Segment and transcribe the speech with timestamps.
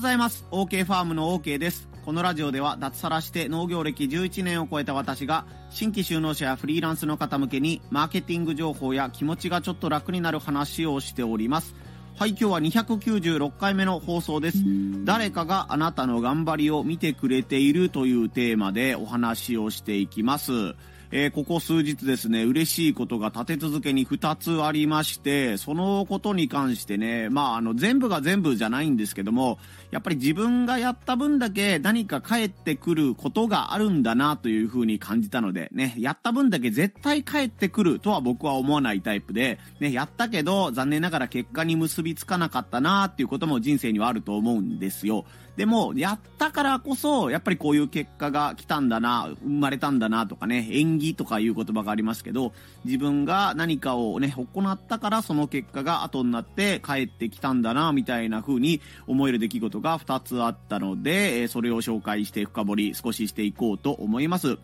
[0.00, 0.46] ございます。
[0.50, 1.86] OK ファームの OK です。
[2.06, 11.74] このラジオでは脱サラして農業歴11年を超えた私が新規就農者やフリーランスの方向けにマーケティング情報や気持ちがちょっと楽になる話をしております。
[12.16, 14.64] はい今日は296回目の放送です。
[15.04, 20.76] 誰かがあなたの頑張りを見てくれているというテーマでお話をしていきます。
[21.12, 29.58] えー、ここ数日ですね、嬉しいことが立て続けに2つありまして、そのことに関してね、まあ、あの、全部が全部じゃないんですけども、
[29.90, 45.24] やっぱり自分がやった分だけ何か返ってくることがあるんだなというふうに感じたので、ね、やった分だけ絶対返ってくるとは僕は思わないタイプで、ね、やったけど残念ながら結果に結びつかなかったなっていうことも人生にはあると思うんですよ。
[45.56, 52.52] でも、やったからこそ、やっぱりこういう結果が来たんだな、生まれたんだなとかね、縁起とかいう言葉がありますけど、
[52.84, 64.58] 自分が何かをね、行ったからその結果が後になって帰ってきたんだな、みたいな風に思える出来事が2つあったので、それを紹介して深掘り少ししていこうと思います。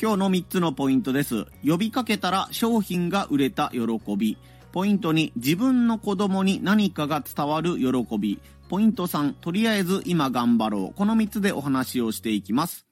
[0.00, 1.46] 今日の3つのポイントです。
[1.64, 4.36] 呼びかけたら商品が売れた喜び。
[4.72, 8.38] ポイント2、自分の子供に何かが伝わる喜び。
[8.68, 10.94] ポイント3、とりあえず今頑張ろう。
[10.94, 12.85] この3つでお話をしていきます。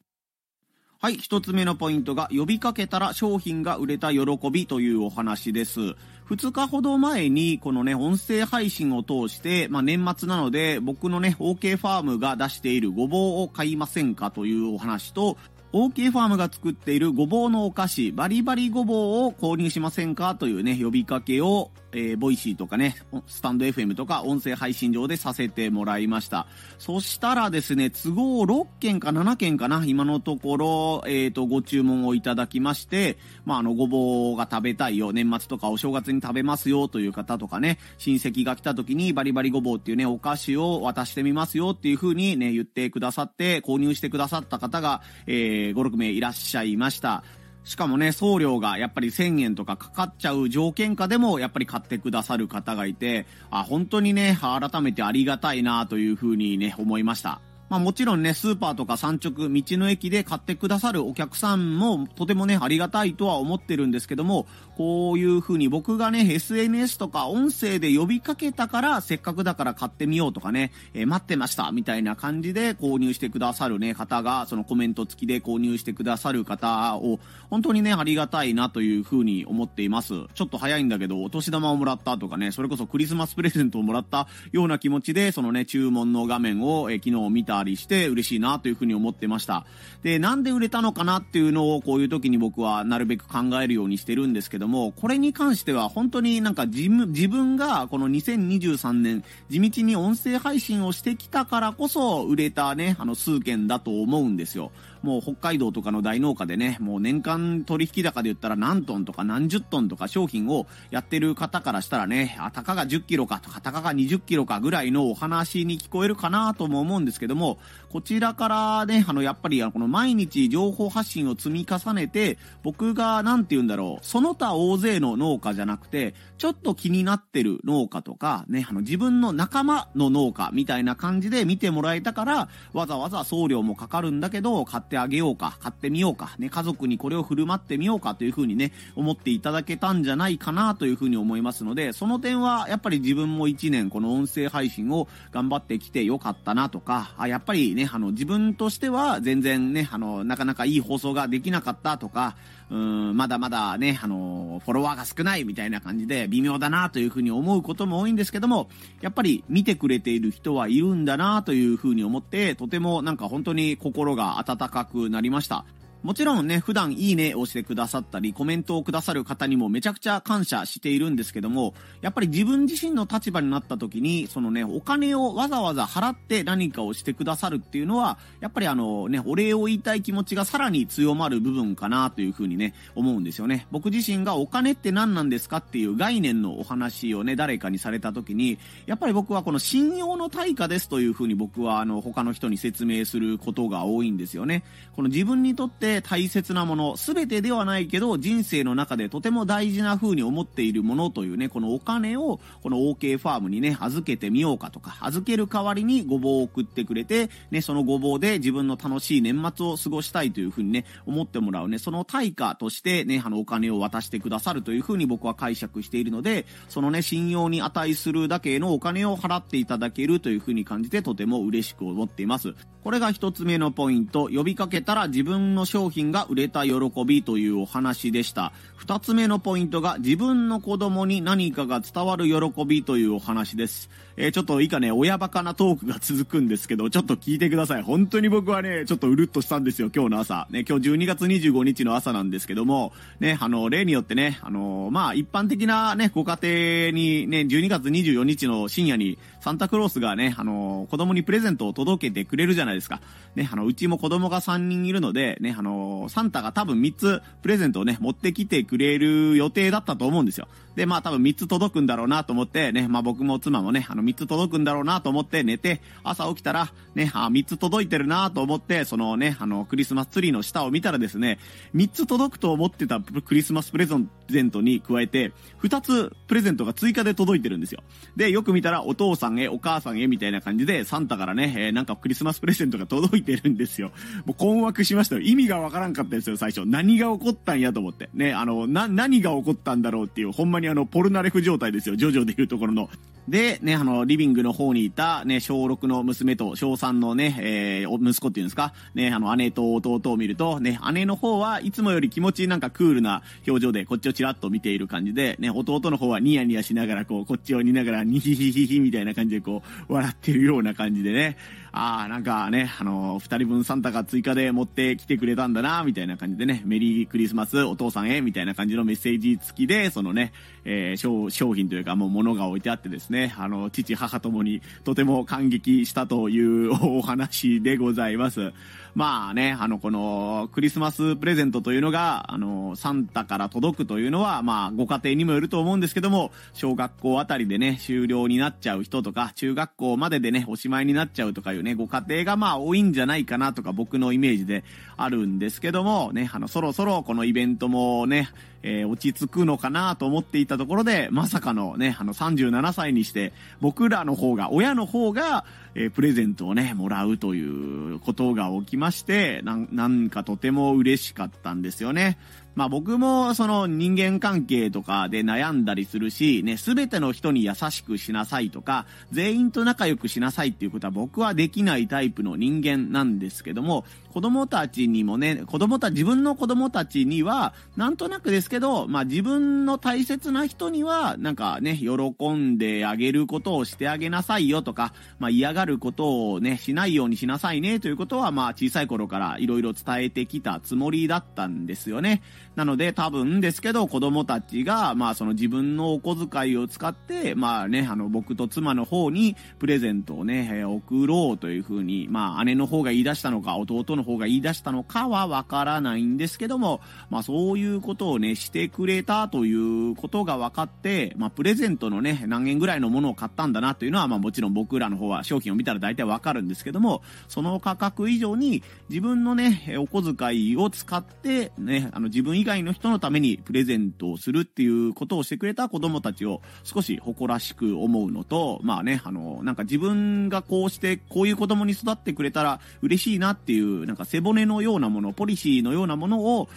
[1.04, 5.96] はい、一つ目のポイントが、呼びかけたら商品が売れた喜びというお話です。
[6.30, 15.36] 2日ほど前に、このね、音声配信を通して、まあ、年末なので、僕のね、OK ファームが出しているごぼうを買いませんかというお話と、
[15.74, 26.46] OK ファームが作っているごぼうのお菓子、バリバリごぼうを購入しませんかというね、呼びかけをえー、 Voicy とかね、 stand.fm とか音声配信上でさせてもらいました。
[26.78, 47.24] そしたらですね、都合6件か7件かな、今のところ、えっ、ー、と、ご注文をいただきまして、まあ、あの、ごぼうが食べたいよ、年末とかお正月に食べますよという方とかね、親戚が来た時にバリバリごぼうっていうね、お菓子を渡してみますよっていう風にね、言ってくださって、購入してくださった方が、えー、5、6名いらっしゃいました。
[47.64, 57.40] しかもね、送料がやっぱり1000円とかかかっちゃう条件下でもやっぱり買ってくださる方がいて、あ、本当にね、改めてありがたいなというふうにね、思いました。
[57.68, 77.18] まあもちろんね、スーパーとか産直、道の駅で買ってくださるお客さんもとてもね、ありがたいとは思ってるんですけども、こういう風に僕がね、SNS とか音声で呼びかけたから、せっかくだから買ってみようとかね、えー、待ってましたみたいな感じで購入してくださるね、方が、そのコメント付きで購入してくださる方を、
[77.50, 80.12] 本当にね、ありがたいなという風に思っています。
[80.34, 89.64] ちょっと早いんだけど、お年玉をもらったとかね、それこそクリスマスプレゼントをもらったような気持ちで、そのね、注文の画面を、えー、昨日見たたりして嬉しいなという風に思ってました。
[90.02, 104.72] で、なんで売れたのかなっていうのをこういう時に僕はなるべく考えるようにしてるんですけども、これに関しては本当になんか自分がこの2023年地道に音声配信をしてきたからこそ売れたね、あの数件だと思うんですよ。
[105.04, 117.58] もう北海道とかの大農家でね、もう年間取引高で言ったら何トンとか何十トンとか商品をやってる方からしたらね、あ、たかが10キロかとか、たかが20キロかぐらいのお話に聞こえるかなとも思うんですけども、
[117.90, 152.36] こちらからね、あの、やっぱりこの毎日情報発信を積み重ねて、僕が何て言うんだろう、その他大勢の農家じゃなくて、ちょっと気になってる農家とか、ね、あの、自分の仲間の農家みたいな感じで見てもらえたから、わざわざ送料もかかるんだけど、買ってってあげようか、買ってみようか、ね、家族にこれを振る舞ってみようかというふうにね、思っていただけたんじゃないかなというふうに思いますので、その点はやっぱり自分も1年この音声配信を頑張ってきてよかったなとか、あ、やっぱりね、あの、自分としては全然ね、あの、なかなかいい放送ができなかったとか、
[152.70, 158.68] うん、まだまだね、あの、フォロワーが少ないみたいな感じで微妙だなというふうに思うことも多いんですけども、
[159.00, 165.64] やっぱり見てくれている人はいるんだなというふうに思って、とてもなんか本当に心が温かくなりました。
[166.04, 171.72] もちろんね、普段いいねをしてくださったり、コメントをくださる方にもめちゃくちゃ感謝しているんですけども、
[172.02, 183.66] やっぱり自分自身の立場になった時に、そのね、お金をわざわざ払って何かをしてくださるっていうのは、やっぱりあのね、お礼を言いたい気持ちがさらに強まる部分かなというふうにね、思うんですよね。
[183.70, 194.64] 僕自身がお金って何なんですかっていう概念のお話をね、誰かにされた時に、やっぱり僕はこの信用の対価ですというふうに僕はあの、他の人に説明することが多いんですよね。
[194.94, 222.54] この自分にとってで大切なもの、すべてではないけど、人生の中でとても大事な風に思っているものというね、このお金を、この OK ファームにね、預けてみようかとか、預ける代わりにごぼうを送ってくれて、ね、そのごぼうで自分の楽しい年末を過ごしたいという風にね、思ってもらうね、その対価としてね、あの、お金を渡してくださるという風に僕は解釈しているので、そのね、信用に値するだけのお金を払っていただけるという風に感じて、とても嬉しく思っています。
[222.82, 226.72] これが一つ目のポイント、呼びかけたら自分の商品が売れた喜
[227.04, 228.52] びというお話でした。
[228.76, 233.90] 二つ目のポイントが自分の子供に何かが伝わる喜びというお話です。
[234.16, 237.82] えー、ちょっと以下ね、親バカなトークが続くんですけど、ちょっと聞いてください。
[237.82, 240.46] 本当に僕はね、ちょっとうるっとしたんですよ、今日の朝。
[240.50, 253.02] ね、今日12月25日の朝なんですけども、ね、あの、例によってね、あの、まあ、一般的なね、ご家庭にね、12月24日の深夜にサンタクロースがね、あの、子供にプレゼントを届けてくれるじゃないですか。
[253.34, 260.48] ね、あの、うちも子供が3人いるので、ね、あの、サンタが多分3つプレゼントをね、持ってきてくれる予定だったと思うんですよ。
[260.76, 271.38] で、まあ多分3つ届くんだろうなと思って、ね、まあ僕も妻もね、あの3つ届くんだろうなと思って寝て、朝起きたら、ね、あ、3つ届いてるなと思って、そのね、あの、クリスマスツリーの下を見たらですね、
[271.74, 273.96] 3つ届くと思ってたクリスマスプレゼ
[274.42, 275.32] ントに加えて、
[275.62, 277.82] 2つプレゼントが追加で届いてるんですよ。
[278.16, 283.90] で、よく見たらお父さんんへ、お母さんへみたいな感じで、サンタからね、えー、なんかクリスマスプレゼントが届いてるんですよ。
[284.24, 285.20] もう困惑しましたよ。
[285.20, 286.64] 意味がわからんかったですよ、最初。
[286.66, 288.08] 何が起こったんやと思って。
[288.14, 291.96] ね、あの、な、何が起こったんだろうっていう、ほんまにあの、ポルナレフ状態ですよ。
[291.96, 292.88] ジョジョでいうところの。
[293.28, 311.36] で、ね、あの、リビングの方にいた、ね、小6の娘と小3のね、えー、息子っていうんですか、ね、あの、姉と弟を見ると、ね、姉の方はいつもより気持ちなんかクールな表情でこっちをちらっと見ている感じで、ね、弟の方はニヤニヤしながらこう、こっちを見ながらニヒヒヒヒみたいな感じでこう、笑ってるような感じでね、
[311.76, 320.32] ああ、なんかね、あのー、二人分サンタが追加で持ってきてくれたんだな、みたいな感じでね、メリークリスマスお父さんへ、みたいな感じのメッセージ付きで、そのね、
[320.64, 328.52] えー、商商品というかもう物が置いてあってですね、あの、父、母ともにとても感激したというお話でございます。
[328.94, 344.62] まあね、あの、このクリスマスプレゼントというのが、あの、サンタから届くというのは、まあ、ご家庭にもよると思うんですけども、小学校あたりでね、終了になっちゃう人とか、中学校まででね、おしまいになっちゃうとかいうね、ご家庭がまあ多いんじゃないかなとか僕のイメージで
[344.96, 348.28] あるんですけども、ね、あの、そろそろこのイベントもね、
[348.62, 355.44] えー、落ち着くのかなと思っていたところで、まさかのね、あの37歳にして、僕らの方が、親の方が、
[355.74, 362.16] えー、プレゼントをね、もらうということが起きまして、なんかとても嬉しかったんですよね。
[362.54, 373.84] まあ僕もその人間関係とかで悩んだりするし、ね、すべての人に優しくしなさいとか、全員と仲良くしなさいっていうことは僕はできないタイプの人間なんですけども、
[374.14, 392.22] 子供たちにもね、子供た、自分の子供たちには、なんとなくですけど、まあ自分の大切な人には、なんかね、喜んであげることをしてあげなさいよとか、まあ嫌がることをね、しないようにしなさいねということは、まあ小さい頃から色々伝えてきたつもりだったんですよね。
[392.56, 406.80] なので多分ですけど子供たちが、まあその自分のお小遣いを使って、まあね、あの僕と妻の方にプレゼントをね、送ろうというふうに、まあ姉の方が言い出したのか、弟の方が言い出したのかはわからないんですけども、
[407.10, 436.48] まあそういうことをね、してくれたということが分かって、まあプレゼントのね、何円ぐらいのものを買ったんだなというのは、まあもちろん僕らの方は商品を見たら大体わかるんですけども、その価格以上に自分のね、お小遣いを使って、ね、あの自分以外の人のためにプレゼントをするっていうことをしてくれた子供たちを少し誇らしく思うのと、まあね、あの、なんか自分がこうしてこういう子供に育ってくれたら嬉しいなっていう、なんか背骨のようなもの、ポリシーのようなものを、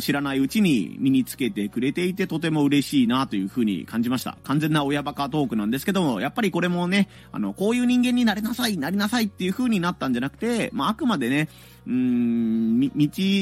[0.00, 4.38] 知らないうちに身につけてくれていてとても嬉しいなというふうに感じました。
[4.42, 11.48] 完全な親バカトークなんですけども、やっぱりこれもね、あの、こういう人間になれなさい、なりなさいっていう風になったんじゃなくて、まあ、あくまでね、
[11.86, 12.90] うーん、道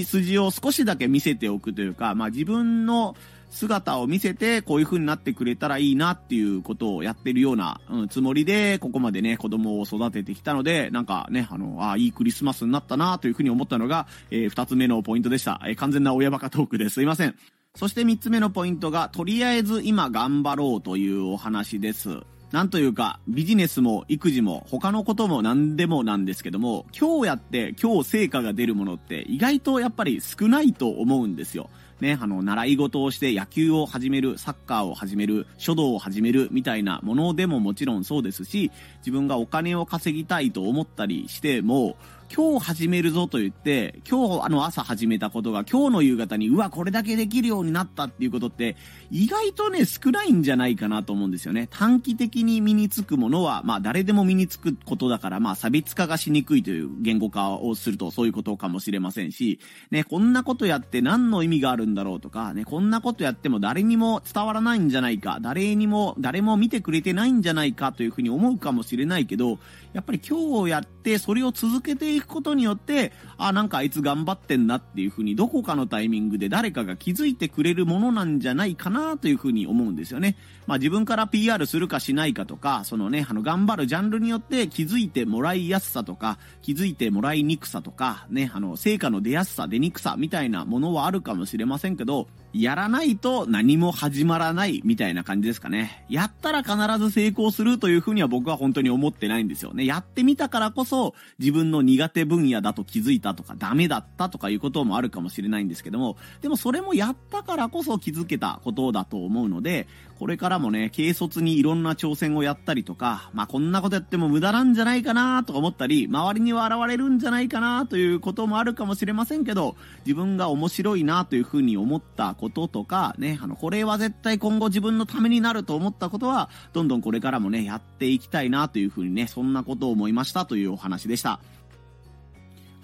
[0.04, 3.14] 筋を少しだけ見せておくといういうか、まあ、自分の
[3.50, 15.60] 姿を見せて、こういう風になってくれたらいいなっていうことをやってるような、うん、つもりで、ここまでね、子供を育ててきたので、なんかね、あの、あいいクリスマスになったなという風に思ったのが、えー、二つ目のポイントでした。
[15.64, 17.36] えー、完全な親バカトークですいません。
[17.76, 22.20] そして三つ目のポイントが、とりあえず今頑張ろうというお話です。
[22.54, 31.68] なんというか、ビジネスも育児も他のことも何でもなんですけども、今日やって今日成果が出るものって意外とやっぱり少ないと思うんですよ。
[32.00, 41.96] ね、あの、習い事をして野球を始める、サッカーを始める、書道を始めるみたいなものでももちろんそうですし、自分がお金を稼ぎたいと思ったりしても、
[42.32, 48.76] 今日始めるぞと言って、今日あの朝始めたことが今日の夕方に、うわ、これだけできるようになったっていうことって、
[49.10, 51.68] 意外とね、少ないんじゃないかなと思うんですよね。
[51.70, 69.58] 短期的に身につくものは、まあ誰でも身につくことだから、まあ差別化がしにくいという言語化をするとそういうことかもしれませんし、ね、こんなことやって何の意味があるんだろうとか、ね、こんなことやっても誰にも伝わらないんじゃないか、誰にも、誰も見てくれてないんじゃないかというふうに思うかもしれないけど、
[69.92, 80.36] やっぱり今日をやってそれを続けていくことによって、あ、なんかあいつ頑張ってんなっていうふうにどこかのタイミングで誰かが気づいてくれるものなんじゃないかなというふうに思うんですよね。
[80.66, 96.06] まあ自分から PR するかしないかとか、そのね、あの頑張るジャンルによって気づいてもらいやすさとか、気づいてもらいにくさとか、ね、あの成果の出やすさ、出にくさみたいなものはあるかもしれませんけど、やらないと何も始まらないみたいな感じですかね。
[96.08, 99.84] やったら必ず成功するというふうには僕は本当に思ってないんですよね。
[99.84, 131.40] やってみたからこそ自分の苦手分野だと気づいたとかダメだったとかいうこともあるかもしれないんですけども、でもそれもやったからこそ気づけたことだと思うので、これからもね、軽率にいろんな挑戦をやったりとか、まあこんなことやっても無駄なんじゃないかなとか思ったり、周りには現れるんじゃないかなということもあるかもしれませんけど、自分が面白いなというふうに思ったこととか、ね、あの、これは絶対今後自分のためになると思ったことは、どんどんこれからもね、やっていきたいなというふうにね、そんなことを思いましたというお話でした。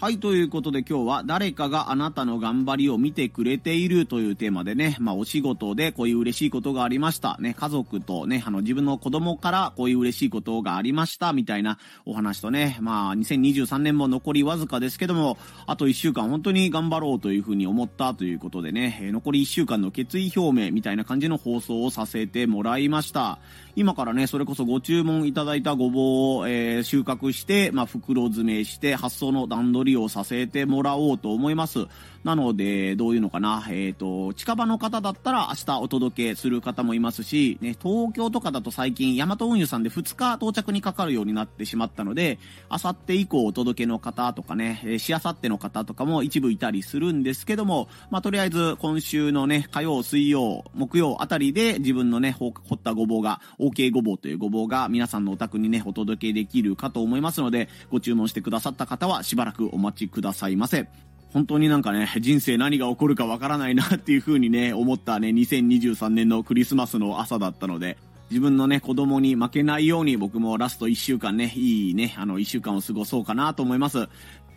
[0.00, 7.36] はい、ということで今日は誰かがあなたの頑張りを見てくれているというテーマでね、まあお仕事でこういう嬉しいことがありました。
[7.38, 23.38] ね、家族とね、あの自分の子供からこういう嬉しいことがありましたみたいなお話とね、まあ2023年も残りわずかですけども、あと1週間本当に頑張ろうというふうに思ったということでね、残り1週間の決意表明みたいな感じの放送をさせてもらいました。
[23.76, 31.86] 今からね、それこそご注文いただいたごぼうを、えー、収穫して、まあ袋詰めして発送の段取りをさせてもらおうと思います。
[32.24, 33.64] なので、どういうのかな。
[33.70, 60.88] えっ、ー、と、近場の方だったら明日お届けする方もいますし、ね、東京とかだと最近、ヤマト運輸さんで2日到着にかかるようになってしまったので、あさって以降お届けの方とかね、えしあさっての方とかも一部いたりするんですけども、まあ、とりあえず今週のね、火曜、水曜、木曜あたりで自分のね、掘ったごぼうが、OK ごぼうというごぼうが皆さんのお宅にね、お届けできるかと思いますので、ご注文してくださった方はしばらくお待ちくださいませ。
[61.32, 67.98] 本当になんかね、人生何が起こるかわからないなっていう風にね、思ったね、2023年のクリスマスの朝だったので、
[68.30, 74.08] 自分のね、子供に負けないように僕もラスト1週間ね、いいね、あの1週間を過ごそうかなと思います。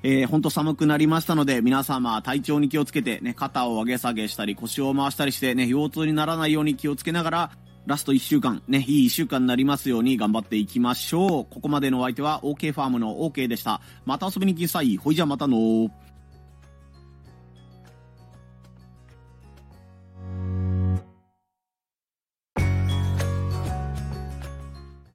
[0.06, 7.52] えー、ほんと寒くなりましたので、皆様体調に気をつけてね、肩を上げ下げしたり、腰を回したりしてね、腰痛にならないように気をつけながら、
[7.86, 11.54] ラスト1週間、ね、いい1週間になりますように頑張っていきましょう。
[11.54, 13.82] ここまでのお相手は OK ファームの OK でした。
[14.06, 14.96] また遊びに来なさい。
[14.96, 15.92] ほいじゃまたの